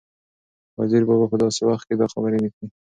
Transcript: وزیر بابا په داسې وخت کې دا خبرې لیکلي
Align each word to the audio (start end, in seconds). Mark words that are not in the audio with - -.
وزیر 0.79 1.03
بابا 1.07 1.25
په 1.31 1.37
داسې 1.43 1.61
وخت 1.69 1.85
کې 1.87 1.95
دا 1.97 2.07
خبرې 2.13 2.37
لیکلي 2.43 2.67